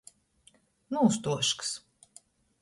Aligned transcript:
Nūstuošks. 0.95 1.71